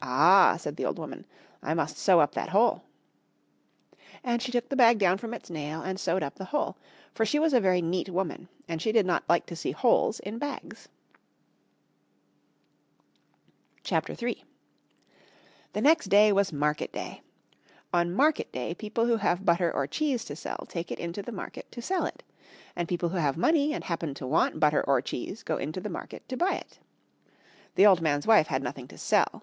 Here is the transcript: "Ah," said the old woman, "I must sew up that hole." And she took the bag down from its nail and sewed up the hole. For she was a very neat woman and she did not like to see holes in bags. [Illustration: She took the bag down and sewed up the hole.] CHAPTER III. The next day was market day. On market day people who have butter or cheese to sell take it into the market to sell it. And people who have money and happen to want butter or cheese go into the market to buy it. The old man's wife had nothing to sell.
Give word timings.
"Ah," 0.00 0.56
said 0.58 0.76
the 0.76 0.86
old 0.86 0.98
woman, 0.98 1.26
"I 1.62 1.74
must 1.74 1.98
sew 1.98 2.20
up 2.20 2.32
that 2.32 2.48
hole." 2.48 2.82
And 4.24 4.40
she 4.40 4.50
took 4.50 4.70
the 4.70 4.74
bag 4.74 4.98
down 4.98 5.18
from 5.18 5.34
its 5.34 5.50
nail 5.50 5.82
and 5.82 6.00
sewed 6.00 6.22
up 6.22 6.36
the 6.36 6.46
hole. 6.46 6.78
For 7.12 7.26
she 7.26 7.38
was 7.38 7.52
a 7.52 7.60
very 7.60 7.82
neat 7.82 8.08
woman 8.08 8.48
and 8.66 8.80
she 8.80 8.90
did 8.90 9.04
not 9.04 9.22
like 9.28 9.44
to 9.44 9.54
see 9.54 9.72
holes 9.72 10.18
in 10.20 10.38
bags. 10.38 10.88
[Illustration: 13.84 13.84
She 13.84 13.94
took 13.96 14.06
the 14.06 14.14
bag 14.14 15.84
down 15.84 15.86
and 15.86 16.02
sewed 16.02 16.14
up 16.14 16.16
the 16.16 16.16
hole.] 16.22 16.24
CHAPTER 16.24 16.24
III. 16.24 16.30
The 16.32 16.32
next 16.32 16.32
day 16.32 16.32
was 16.32 16.52
market 16.54 16.92
day. 16.94 17.22
On 17.92 18.14
market 18.14 18.52
day 18.52 18.74
people 18.74 19.04
who 19.04 19.16
have 19.18 19.44
butter 19.44 19.70
or 19.70 19.86
cheese 19.86 20.24
to 20.24 20.36
sell 20.36 20.64
take 20.70 20.90
it 20.90 20.98
into 20.98 21.20
the 21.20 21.32
market 21.32 21.70
to 21.72 21.82
sell 21.82 22.06
it. 22.06 22.22
And 22.74 22.88
people 22.88 23.10
who 23.10 23.18
have 23.18 23.36
money 23.36 23.74
and 23.74 23.84
happen 23.84 24.14
to 24.14 24.26
want 24.26 24.58
butter 24.58 24.82
or 24.88 25.02
cheese 25.02 25.42
go 25.42 25.58
into 25.58 25.82
the 25.82 25.90
market 25.90 26.26
to 26.30 26.38
buy 26.38 26.54
it. 26.54 26.78
The 27.74 27.84
old 27.84 28.00
man's 28.00 28.26
wife 28.26 28.46
had 28.46 28.62
nothing 28.62 28.88
to 28.88 28.96
sell. 28.96 29.38